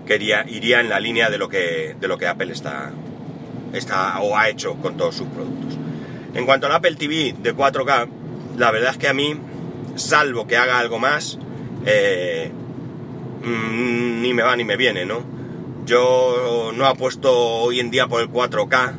quería, 0.06 0.46
iría 0.50 0.82
en 0.82 0.90
la 0.90 1.00
línea 1.00 1.30
de 1.30 1.38
lo 1.38 1.48
que, 1.48 1.96
de 1.98 2.08
lo 2.10 2.18
que 2.18 2.28
Apple 2.28 2.52
está, 2.52 2.92
está 3.72 4.20
o 4.20 4.36
ha 4.38 4.50
hecho 4.50 4.76
con 4.76 4.98
todos 4.98 5.16
sus 5.16 5.28
productos. 5.30 5.78
En 6.34 6.46
cuanto 6.46 6.68
al 6.68 6.74
Apple 6.74 6.96
TV 6.96 7.34
de 7.40 7.56
4K, 7.56 8.10
la 8.58 8.72
verdad 8.72 8.92
es 8.92 8.98
que 8.98 9.08
a 9.08 9.14
mí, 9.14 9.40
salvo 9.98 10.48
que 10.48 10.58
haga 10.58 10.80
algo 10.80 11.00
más, 11.00 11.38
eh, 11.86 12.52
mm, 13.44 14.22
ni 14.22 14.34
me 14.34 14.44
va 14.44 14.56
ni 14.56 14.64
me 14.64 14.78
viene, 14.78 15.06
¿no? 15.06 15.24
Yo 15.86 16.72
no 16.76 16.86
apuesto 16.86 17.32
hoy 17.34 17.80
en 17.80 17.90
día 17.90 18.08
por 18.08 18.22
el 18.22 18.30
4K, 18.30 18.94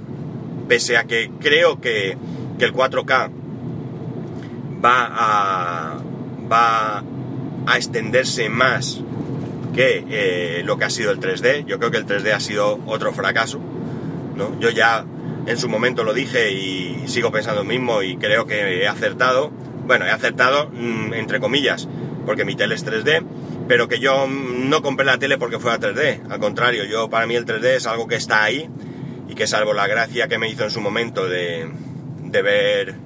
pese 0.69 0.97
a 0.97 1.05
que 1.05 1.31
creo 1.41 1.81
que, 1.81 2.17
que 2.59 2.65
el 2.65 2.73
4K 2.73 3.31
va 4.85 5.09
a, 5.11 5.99
va 6.51 7.05
a 7.67 7.77
extenderse 7.77 8.49
más 8.49 9.03
que 9.75 10.05
eh, 10.09 10.63
lo 10.65 10.79
que 10.79 10.87
ha 10.87 10.91
sido 10.91 11.11
el 11.11 11.21
3D. 11.21 11.67
Yo 11.67 11.79
creo 11.79 11.91
que 11.91 11.99
el 11.99 12.07
3D 12.07 12.33
ha 12.33 12.41
sido 12.41 12.81
otro 12.87 13.13
fracaso. 13.13 13.61
¿no? 14.37 14.59
Yo 14.61 14.71
ya 14.71 15.05
en 15.47 15.59
su 15.59 15.69
momento 15.69 16.05
lo 16.05 16.15
dije 16.15 16.53
y 16.53 17.07
sigo 17.07 17.31
pensando 17.31 17.63
lo 17.63 17.69
mismo 17.69 18.03
y 18.03 18.17
creo 18.17 18.47
que 18.47 18.83
he 18.83 18.89
acertado. 18.89 19.51
Bueno, 19.89 20.05
he 20.05 20.11
acertado 20.11 20.69
mm, 20.71 21.15
entre 21.15 21.41
comillas, 21.41 21.89
porque 22.27 22.45
mi 22.45 22.55
tele 22.55 22.75
es 22.75 22.85
3D, 22.85 23.25
pero 23.67 23.89
que 23.89 23.99
yo 23.99 24.27
no 24.29 24.83
compré 24.83 25.07
la 25.07 25.19
tele 25.19 25.39
porque 25.39 25.59
fuera 25.59 25.81
3D. 25.81 26.31
Al 26.31 26.39
contrario, 26.39 26.85
yo 26.85 27.09
para 27.09 27.27
mí 27.27 27.35
el 27.35 27.47
3D 27.47 27.65
es 27.69 27.87
algo 27.87 28.07
que 28.07 28.17
está 28.17 28.45
ahí 28.45 28.69
y 29.31 29.35
que 29.35 29.47
salvo 29.47 29.73
la 29.73 29.87
gracia 29.87 30.29
que 30.29 30.37
me 30.37 30.47
hizo 30.51 30.65
en 30.65 30.71
su 30.71 30.83
momento 30.83 31.27
de, 31.27 31.71
ver 32.21 32.97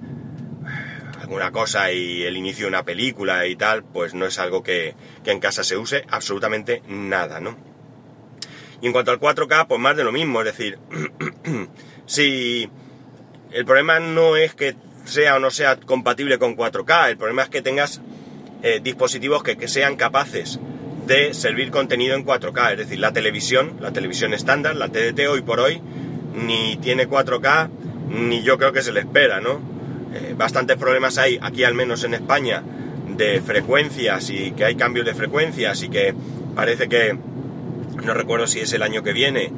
una 1.29 1.53
cosa 1.53 1.93
y 1.93 2.25
el 2.25 2.37
inicio 2.37 2.65
de 2.65 2.71
una 2.71 2.83
película 2.83 3.47
y 3.47 3.55
tal, 3.55 3.85
pues 3.85 4.13
no 4.13 4.27
es 4.27 4.41
algo 4.41 4.65
que, 4.65 4.97
en 5.25 5.39
casa 5.39 5.63
se 5.63 5.77
use 5.77 6.05
absolutamente 6.11 6.83
nada, 6.89 7.39
¿no? 7.39 7.57
Y 8.81 8.89
en 8.89 8.93
cuanto 8.93 9.13
al 9.13 9.21
4K, 9.21 9.69
pues 9.69 9.81
más 9.81 9.97
de 9.97 10.03
lo 10.03 10.11
mismo, 10.11 10.41
es 10.41 10.47
decir, 10.47 10.81
si 12.07 12.69
el 13.53 13.65
problema 13.65 14.01
no 14.01 14.37
es 14.37 14.57
que 14.57 14.75
sea 15.05 15.37
o 15.37 15.39
no 15.39 15.51
sea 15.51 15.77
compatible 15.77 16.39
con 16.39 16.57
4K, 16.57 17.11
el 17.11 17.17
problema 17.17 17.43
es 17.43 17.49
que 17.49 17.63
tengas 17.63 18.01
eh, 18.63 18.81
dispositivos 18.83 19.43
que, 19.43 19.69
sean 19.69 19.97
capaces 19.97 20.59
de 21.07 21.35
servir 21.35 21.71
contenido 21.71 22.15
en 22.15 22.25
4K, 22.25 22.73
es 22.73 22.79
decir, 22.79 22.99
la 23.01 23.13
televisión, 23.13 23.77
la 23.81 23.93
televisión 23.93 24.35
estándar, 24.35 24.77
la 24.77 24.89
TDT 24.89 25.27
hoy 25.29 25.43
por 25.43 25.61
hoy, 25.61 25.81
ni 26.35 26.77
tiene 26.77 27.09
4K, 27.09 27.69
ni 28.09 28.43
yo 28.43 28.59
creo 28.59 28.73
que 28.73 28.83
se 28.83 28.93
le 28.93 29.01
espera, 29.01 29.41
¿no? 29.41 29.61
Eh, 30.15 30.35
bastantes 30.37 30.77
problemas 30.77 31.19
hay, 31.19 31.39
aquí 31.43 31.65
al 31.65 31.75
menos 31.75 32.05
en 32.05 32.15
España, 32.15 32.63
de 33.17 33.41
frecuencias 33.41 34.31
y 34.31 34.53
que 34.53 34.65
hay 34.65 34.77
cambios 34.77 35.07
de 35.07 35.15
frecuencias 35.15 35.83
y 35.83 35.89
que 35.89 36.15
parece 36.55 36.89
que, 36.89 37.17
no 38.05 38.15
recuerdo 38.15 38.47
si 38.47 38.61
es 38.61 38.73
el 38.73 38.83
año 38.83 39.03
que 39.03 39.13
viene, 39.13 39.53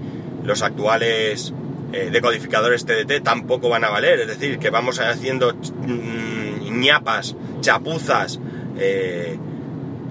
los 0.45 0.63
actuales 0.63 1.53
eh, 1.95 2.11
decodificadores 2.11 2.85
TDT 2.85 3.23
tampoco 3.23 3.69
van 3.69 3.85
a 3.85 3.91
valer, 3.91 4.21
es 4.21 4.29
decir, 4.29 4.59
que 4.59 4.71
vamos 4.71 4.99
haciendo 4.99 5.55
mm, 5.55 6.81
ñapas, 6.81 7.37
chapuzas, 7.61 8.41
eh, 8.79 9.37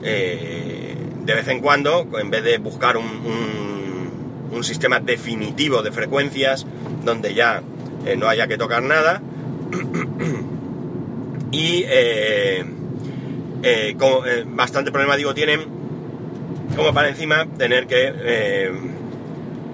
de 0.01 1.33
vez 1.33 1.47
en 1.47 1.59
cuando, 1.61 2.07
en 2.19 2.29
vez 2.29 2.43
de 2.43 2.57
buscar 2.57 2.97
un, 2.97 4.09
un 4.51 4.63
sistema 4.63 4.99
definitivo 4.99 5.81
de 5.81 5.91
frecuencias 5.91 6.65
donde 7.05 7.33
ya 7.33 7.61
no 8.17 8.27
haya 8.27 8.47
que 8.47 8.57
tocar 8.57 8.83
nada, 8.83 9.21
y 11.51 11.85
eh, 11.87 12.65
eh, 13.63 13.95
eh, 13.95 14.45
bastante 14.47 14.91
problema, 14.91 15.15
digo, 15.15 15.33
tienen 15.33 15.61
como 16.75 16.93
para 16.93 17.09
encima 17.09 17.45
tener 17.57 17.87
que, 17.87 18.71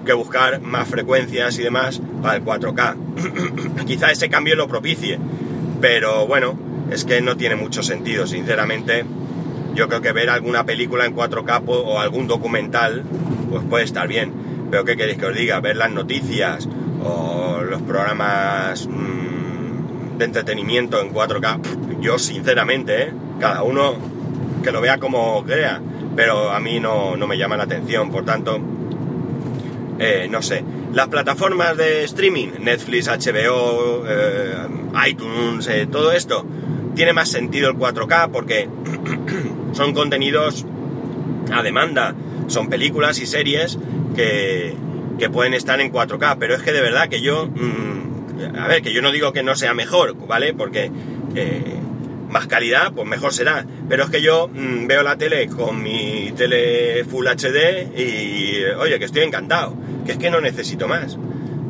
que 0.04 0.12
buscar 0.12 0.60
más 0.60 0.88
frecuencias 0.88 1.58
y 1.58 1.62
demás 1.62 2.00
para 2.22 2.36
el 2.36 2.44
4K. 2.44 2.96
Quizá 3.86 4.10
ese 4.10 4.28
cambio 4.28 4.56
lo 4.56 4.68
propicie, 4.68 5.18
pero 5.80 6.26
bueno, 6.26 6.58
es 6.90 7.04
que 7.04 7.20
no 7.20 7.36
tiene 7.36 7.56
mucho 7.56 7.82
sentido, 7.82 8.26
sinceramente. 8.26 9.04
Yo 9.74 9.88
creo 9.88 10.00
que 10.00 10.12
ver 10.12 10.30
alguna 10.30 10.64
película 10.64 11.06
en 11.06 11.14
4K 11.14 11.62
o 11.66 12.00
algún 12.00 12.26
documental, 12.26 13.04
pues 13.50 13.62
puede 13.68 13.84
estar 13.84 14.08
bien. 14.08 14.32
Pero 14.70 14.84
¿qué 14.84 14.96
queréis 14.96 15.18
que 15.18 15.26
os 15.26 15.36
diga? 15.36 15.60
Ver 15.60 15.76
las 15.76 15.90
noticias 15.90 16.68
o 17.02 17.60
los 17.62 17.82
programas... 17.82 18.86
Mm, 18.86 19.20
de 20.20 20.26
entretenimiento 20.26 21.00
en 21.00 21.12
4K, 21.12 22.00
yo 22.00 22.18
sinceramente, 22.18 23.04
¿eh? 23.04 23.12
cada 23.40 23.62
uno 23.62 23.94
que 24.62 24.70
lo 24.70 24.82
vea 24.82 24.98
como 24.98 25.42
crea, 25.44 25.80
pero 26.14 26.50
a 26.50 26.60
mí 26.60 26.78
no, 26.78 27.16
me 27.16 27.38
llama 27.38 27.56
la 27.56 27.64
atención, 27.64 28.10
por 28.10 28.26
tanto, 28.26 28.60
eh, 30.00 30.26
no 30.28 30.42
sé. 30.42 30.64
Las 30.92 31.08
plataformas 31.08 31.76
de 31.76 32.02
streaming, 32.04 32.48
Netflix, 32.60 33.06
HBO, 33.06 34.04
eh, 34.08 34.54
iTunes, 35.06 35.68
todo 35.92 36.10
esto, 36.10 36.44
tiene 36.96 37.12
más 37.12 37.30
sentido 37.30 37.70
el 37.70 37.76
4K 37.76 38.30
porque 38.32 38.68
son 39.72 39.94
contenidos 39.94 40.66
a 41.52 41.62
demanda, 41.62 42.14
son 42.48 42.68
películas 42.68 43.20
y 43.20 43.26
series 43.26 43.78
que, 44.16 44.74
que 45.18 45.30
pueden 45.30 45.54
estar 45.54 45.80
en 45.80 45.92
4K, 45.92 46.36
pero 46.40 46.54
es 46.56 46.62
que 46.62 46.72
de 46.72 46.80
verdad 46.80 47.08
que 47.08 47.20
yo... 47.20 47.46
Mm, 47.46 48.00
a 48.58 48.68
ver, 48.68 48.82
que 48.82 48.92
yo 48.92 49.02
no 49.02 49.12
digo 49.12 49.32
que 49.32 49.42
no 49.42 49.54
sea 49.54 49.74
mejor, 49.74 50.16
¿vale? 50.26 50.54
Porque 50.54 50.90
eh, 51.34 51.74
más 52.28 52.46
calidad, 52.46 52.92
pues 52.92 53.06
mejor 53.06 53.32
será. 53.32 53.66
Pero 53.88 54.04
es 54.04 54.10
que 54.10 54.22
yo 54.22 54.48
mm, 54.48 54.86
veo 54.86 55.02
la 55.02 55.16
tele 55.16 55.48
con 55.48 55.82
mi 55.82 56.32
tele 56.36 57.04
Full 57.04 57.26
HD 57.26 57.98
y, 57.98 58.64
oye, 58.78 58.98
que 58.98 59.04
estoy 59.04 59.22
encantado. 59.22 59.74
Es 60.10 60.18
que 60.18 60.30
no 60.30 60.40
necesito 60.40 60.88
más. 60.88 61.16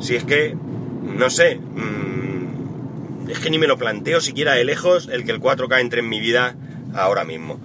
Si 0.00 0.16
es 0.16 0.24
que, 0.24 0.56
no 1.02 1.28
sé, 1.28 1.56
mm, 1.56 3.28
es 3.28 3.38
que 3.38 3.50
ni 3.50 3.58
me 3.58 3.66
lo 3.66 3.76
planteo 3.76 4.20
siquiera 4.20 4.54
de 4.54 4.64
lejos 4.64 5.08
el 5.12 5.24
que 5.24 5.32
el 5.32 5.40
4K 5.40 5.80
entre 5.80 6.00
en 6.00 6.08
mi 6.08 6.20
vida 6.20 6.56
ahora 6.94 7.24
mismo. 7.24 7.60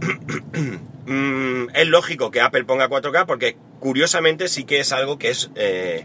Mm, 1.10 1.70
es 1.72 1.86
lógico 1.86 2.30
que 2.30 2.42
Apple 2.42 2.66
ponga 2.66 2.90
4K 2.90 3.24
porque 3.24 3.56
curiosamente 3.80 4.46
sí 4.46 4.64
que 4.64 4.80
es 4.80 4.92
algo 4.92 5.18
que 5.18 5.30
es... 5.30 5.50
Eh, 5.54 6.04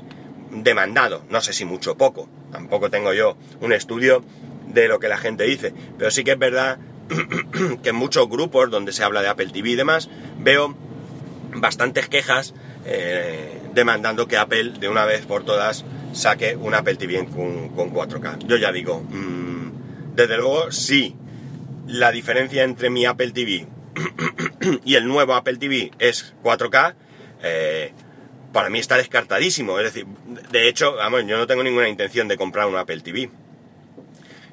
demandado, 0.54 1.24
no 1.30 1.42
sé 1.42 1.54
si 1.54 1.66
mucho 1.66 1.94
o 1.94 1.98
poco, 1.98 2.30
tampoco 2.52 2.90
tengo 2.90 3.14
yo 3.14 3.36
un 3.62 3.74
estudio 3.74 4.24
de 4.68 4.88
lo 4.88 5.00
que 5.00 5.08
la 5.08 5.18
gente 5.18 5.44
dice, 5.44 5.74
pero 5.98 6.12
sí 6.12 6.24
que 6.24 6.32
es 6.34 6.40
verdad 6.40 6.78
que 7.84 7.90
en 7.90 7.96
muchos 7.96 8.30
grupos 8.30 8.70
donde 8.70 8.94
se 8.94 9.04
habla 9.04 9.22
de 9.22 9.30
Apple 9.30 9.50
TV 9.52 9.72
y 9.72 9.76
demás, 9.76 10.10
veo 10.38 10.76
bastantes 11.56 12.08
quejas 12.08 12.54
eh, 12.86 13.62
demandando 13.74 14.28
que 14.28 14.38
Apple 14.38 14.74
de 14.80 14.90
una 14.90 15.06
vez 15.06 15.26
por 15.26 15.44
todas 15.44 15.86
saque 16.14 16.56
un 16.56 16.74
Apple 16.74 16.96
TV 16.96 17.26
con, 17.26 17.94
4K. 17.94 18.46
Yo 18.48 18.58
ya 18.58 18.72
digo, 18.72 19.02
mm, 19.02 20.16
desde 20.16 20.38
luego 20.38 20.72
sí, 20.72 21.16
la 21.88 22.12
diferencia 22.12 22.64
entre 22.64 22.90
mi 22.90 23.06
Apple 23.06 23.32
TV 23.32 23.68
y 24.86 24.96
el 24.96 25.08
nuevo 25.08 25.34
Apple 25.34 25.58
TV 25.58 25.92
es 26.00 26.34
4K, 26.44 26.96
eh, 27.44 27.94
para 28.54 28.70
mí 28.70 28.80
está 28.80 28.98
descartadísimo. 28.98 29.80
Es 29.80 29.86
decir, 29.86 30.06
de 30.52 30.70
hecho, 30.70 30.96
vamos, 30.96 31.26
yo 31.26 31.38
no 31.38 31.48
tengo 31.48 31.64
ninguna 31.64 31.90
intención 31.90 32.28
de 32.28 32.38
comprar 32.38 32.68
un 32.68 32.78
Apple 32.78 33.02
TV. 33.02 33.30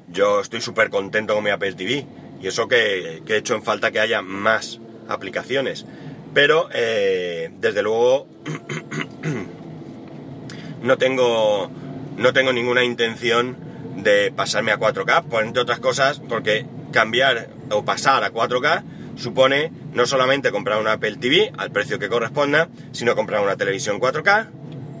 Yo 0.09 0.41
estoy 0.41 0.59
súper 0.59 0.89
contento 0.89 1.35
con 1.35 1.43
mi 1.43 1.51
Apple 1.51 1.73
TV. 1.73 2.05
Y 2.41 2.47
eso 2.47 2.67
que, 2.67 3.21
he 3.25 3.35
hecho 3.37 3.55
en 3.55 3.63
falta 3.63 3.91
que 3.91 3.99
haya 3.99 4.21
más 4.21 4.79
aplicaciones. 5.07 5.85
Pero, 6.33 6.69
eh, 6.73 7.51
desde 7.59 7.81
luego, 7.81 8.27
no 10.81 10.97
tengo, 10.97 11.69
no 12.17 12.33
tengo 12.33 12.53
ninguna 12.53 12.83
intención 12.83 13.57
de 13.97 14.31
pasarme 14.31 14.71
a 14.71 14.79
4K, 14.79 15.23
por 15.23 15.43
entre 15.43 15.61
otras 15.61 15.79
cosas, 15.79 16.21
porque 16.27 16.65
cambiar 16.91 17.49
o 17.69 17.83
pasar 17.83 18.23
a 18.23 18.31
4K 18.31 18.83
supone 19.17 19.71
no 19.93 20.05
solamente 20.05 20.51
comprar 20.51 20.79
una 20.79 20.93
Apple 20.93 21.17
TV 21.17 21.51
al 21.57 21.71
precio 21.71 21.99
que 21.99 22.09
corresponda, 22.09 22.69
sino 22.91 23.15
comprar 23.15 23.41
una 23.41 23.57
televisión 23.57 23.99
4K, 23.99 24.49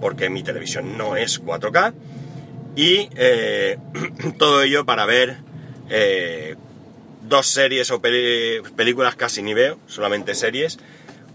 porque 0.01 0.29
mi 0.29 0.43
televisión 0.43 0.97
no 0.97 1.15
es 1.15 1.41
4K, 1.41 1.93
y 2.75 3.09
eh, 3.15 3.77
todo 4.37 4.63
ello 4.63 4.85
para 4.85 5.05
ver 5.05 5.37
eh, 5.89 6.55
dos 7.23 7.47
series 7.47 7.91
o 7.91 8.01
películas 8.01 9.15
casi 9.15 9.41
ni 9.41 9.53
veo, 9.53 9.79
solamente 9.87 10.35
series, 10.35 10.79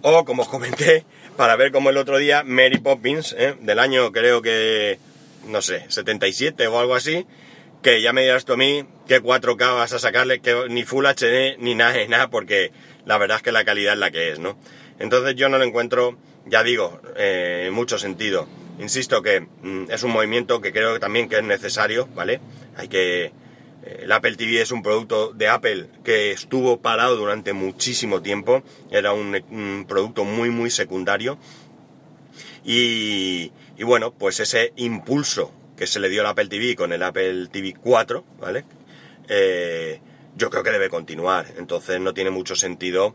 o 0.08 0.24
como 0.24 0.42
os 0.42 0.48
comenté, 0.48 1.04
para 1.36 1.56
ver 1.56 1.72
como 1.72 1.90
el 1.90 1.96
otro 1.96 2.18
día 2.18 2.44
Mary 2.44 2.78
Poppins, 2.78 3.34
eh, 3.36 3.56
del 3.60 3.80
año 3.80 4.12
creo 4.12 4.40
que, 4.40 5.00
no 5.48 5.60
sé, 5.62 5.84
77 5.88 6.68
o 6.68 6.78
algo 6.78 6.94
así, 6.94 7.26
que 7.82 8.00
ya 8.00 8.12
me 8.12 8.22
dirás 8.22 8.44
tú 8.44 8.52
a 8.52 8.56
mí 8.56 8.84
que 9.08 9.20
4K 9.20 9.74
vas 9.74 9.92
a 9.92 9.98
sacarle, 9.98 10.38
que 10.38 10.68
ni 10.68 10.84
Full 10.84 11.06
HD 11.06 11.56
ni 11.58 11.74
nada, 11.74 11.96
nada, 12.08 12.30
porque 12.30 12.70
la 13.04 13.18
verdad 13.18 13.38
es 13.38 13.42
que 13.42 13.50
la 13.50 13.64
calidad 13.64 13.94
es 13.94 13.98
la 13.98 14.12
que 14.12 14.30
es, 14.30 14.38
¿no? 14.38 14.56
Entonces 15.00 15.34
yo 15.34 15.48
no 15.48 15.58
lo 15.58 15.64
encuentro 15.64 16.16
ya 16.46 16.62
digo, 16.62 17.00
eh, 17.16 17.70
mucho 17.72 17.98
sentido. 17.98 18.46
Insisto 18.78 19.22
que 19.22 19.40
mm, 19.40 19.90
es 19.90 20.04
un 20.04 20.12
movimiento 20.12 20.60
que 20.60 20.72
creo 20.72 21.00
también 21.00 21.28
que 21.28 21.38
es 21.38 21.42
necesario, 21.42 22.08
¿vale? 22.14 22.40
Hay 22.76 22.86
que... 22.86 23.32
eh, 23.86 24.00
El 24.02 24.12
Apple 24.12 24.36
TV 24.36 24.60
es 24.60 24.72
un 24.72 24.82
producto 24.82 25.32
de 25.32 25.48
Apple 25.48 25.88
que 26.04 26.32
estuvo 26.32 26.80
parado 26.80 27.16
durante 27.16 27.52
muchísimo 27.52 28.20
tiempo. 28.20 28.62
Era 28.90 29.12
un, 29.12 29.84
producto 29.88 30.24
muy, 30.24 30.50
muy 30.50 30.70
secundario. 30.70 31.38
Y, 32.64 33.52
y 33.78 33.84
bueno, 33.84 34.12
pues 34.12 34.40
ese 34.40 34.72
impulso 34.76 35.52
que 35.76 35.86
se 35.86 36.00
le 36.00 36.08
dio 36.08 36.22
al 36.22 36.28
Apple 36.28 36.48
TV 36.48 36.74
con 36.74 36.92
el 36.92 37.02
Apple 37.02 37.48
TV 37.48 37.74
4, 37.80 38.24
¿vale? 38.40 38.64
Eh, 39.28 40.00
yo 40.36 40.50
creo 40.50 40.62
que 40.62 40.70
debe 40.70 40.88
continuar. 40.88 41.46
Entonces 41.58 42.00
no 42.00 42.14
tiene 42.14 42.30
mucho 42.30 42.56
sentido 42.56 43.14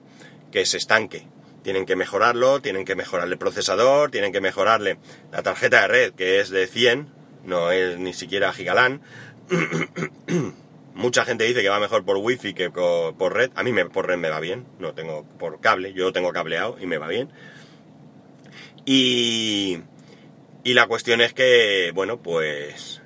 que 0.52 0.66
se 0.66 0.78
estanque. 0.78 1.28
Tienen 1.64 1.86
que 1.86 1.96
mejorarlo, 1.96 2.62
tienen 2.62 2.86
que 2.86 2.96
mejorarle 2.96 3.34
el 3.34 3.40
procesador, 3.40 4.10
tienen 4.10 4.32
que 4.32 4.42
mejorarle 4.42 4.98
la 5.32 5.44
tarjeta 5.44 5.82
de 5.82 5.88
red, 5.88 6.14
que 6.14 6.40
es 6.40 6.50
de 6.50 6.66
100, 6.68 7.08
no 7.46 7.72
es 7.72 8.00
ni 8.00 8.14
siquiera 8.14 8.54
Gigalan. 8.54 9.02
Mucha 10.94 11.24
gente 11.26 11.46
dice 11.46 11.62
que 11.62 11.70
va 11.70 11.80
mejor 11.80 12.04
por 12.04 12.18
wifi 12.18 12.54
que 12.54 12.70
por 12.70 13.34
red. 13.34 13.50
A 13.56 13.64
mí 13.64 13.72
me, 13.72 13.86
por 13.86 14.08
red 14.08 14.18
me 14.18 14.30
va 14.30 14.40
bien, 14.40 14.66
no 14.80 14.94
tengo 14.94 15.24
por 15.40 15.60
cable, 15.62 15.94
yo 15.94 16.06
lo 16.06 16.14
tengo 16.14 16.32
cableado 16.34 16.78
y 16.80 16.86
me 16.86 16.98
va 16.98 17.08
bien. 17.08 17.30
Y, 18.86 19.80
y 20.64 20.74
la 20.74 20.88
cuestión 20.88 21.22
es 21.22 21.34
que, 21.34 21.92
bueno, 21.94 22.22
pues, 22.22 23.02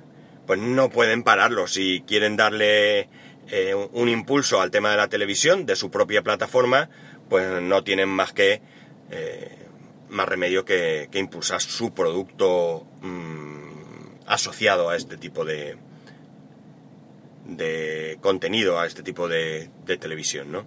pues 0.46 0.58
no 0.58 0.90
pueden 0.90 1.22
pararlo. 1.22 1.66
Si 1.66 2.02
quieren 2.06 2.36
darle 2.36 3.08
eh, 3.48 3.74
un- 3.74 3.88
un 3.92 4.08
impulso 4.08 4.60
al 4.60 4.70
tema 4.70 4.90
de 4.90 4.96
la 4.96 5.08
televisión, 5.08 5.66
de 5.66 5.76
su 5.76 5.90
propia 5.90 6.22
plataforma, 6.22 6.88
pues 7.28 7.62
no 7.62 7.84
tienen 7.84 8.08
más 8.08 8.32
que 8.32 8.60
eh, 9.10 9.52
más 10.08 10.28
remedio 10.28 10.64
que, 10.64 11.08
que 11.12 11.18
impulsar 11.18 11.60
su 11.60 11.92
producto 11.94 12.86
mm, 13.02 14.26
asociado 14.26 14.88
a 14.90 14.96
este 14.96 15.16
tipo 15.16 15.44
de, 15.44 15.76
de 17.46 18.18
contenido, 18.20 18.78
a 18.78 18.86
este 18.86 19.02
tipo 19.02 19.28
de, 19.28 19.70
televisión, 20.00 20.52
¿no? 20.52 20.64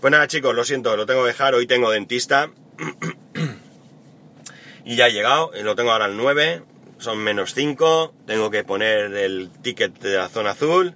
Pues 0.00 0.10
nada, 0.10 0.28
chicos, 0.28 0.54
lo 0.54 0.64
siento, 0.64 0.96
lo 0.96 1.06
tengo 1.06 1.22
que 1.22 1.28
dejar. 1.28 1.54
Hoy 1.54 1.66
tengo 1.66 1.90
dentista. 1.90 2.50
y 4.84 4.96
ya 4.96 5.08
he 5.08 5.12
llegado, 5.12 5.52
eh, 5.54 5.62
lo 5.62 5.74
tengo 5.74 5.90
ahora 5.90 6.04
al 6.04 6.16
9, 6.16 6.62
son 6.98 7.18
menos 7.18 7.54
5, 7.54 8.14
tengo 8.26 8.50
que 8.50 8.62
poner 8.62 9.12
el 9.14 9.50
ticket 9.62 9.98
de 9.98 10.16
la 10.16 10.28
zona 10.28 10.50
azul. 10.50 10.94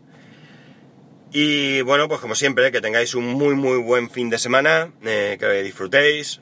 Y 1.32 1.80
bueno, 1.80 2.08
pues 2.08 2.20
como 2.20 2.34
siempre, 2.34 2.70
que 2.70 2.80
tengáis 2.80 3.14
un 3.14 3.24
muy 3.24 3.54
muy 3.54 3.78
buen 3.78 4.10
fin 4.10 4.30
de 4.30 4.38
semana, 4.38 4.92
eh, 5.02 5.36
que 5.40 5.62
disfrutéis, 5.62 6.40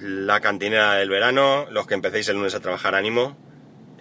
la 0.00 0.40
cantinera 0.40 0.94
del 0.94 1.08
verano, 1.08 1.66
los 1.70 1.86
que 1.86 1.94
empecéis 1.94 2.28
el 2.28 2.36
lunes 2.36 2.54
a 2.54 2.60
trabajar 2.60 2.94
ánimo, 2.94 3.36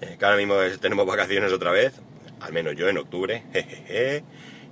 eh, 0.01 0.15
que 0.19 0.25
ahora 0.25 0.37
mismo 0.37 0.55
tenemos 0.79 1.05
vacaciones 1.05 1.51
otra 1.51 1.71
vez, 1.71 1.93
al 2.39 2.53
menos 2.53 2.75
yo 2.75 2.87
en 2.89 2.97
octubre, 2.97 3.43
jejeje, 3.53 4.23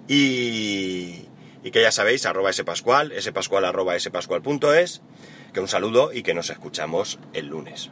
y, 0.07 1.25
que 1.71 1.81
ya 1.81 1.91
sabéis, 1.91 2.25
arroba 2.25 2.53
spascual, 2.53 3.13
spascual 3.19 3.65
arroba 3.65 3.99
spascual.es, 3.99 5.01
que 5.53 5.59
un 5.59 5.67
saludo 5.67 6.13
y 6.13 6.23
que 6.23 6.33
nos 6.33 6.49
escuchamos 6.49 7.19
el 7.33 7.47
lunes. 7.47 7.91